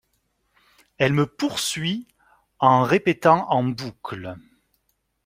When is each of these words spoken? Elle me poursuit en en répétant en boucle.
Elle 0.97 1.13
me 1.13 1.27
poursuit 1.27 2.07
en 2.57 2.69
en 2.69 2.83
répétant 2.85 3.47
en 3.51 3.63
boucle. 3.63 4.35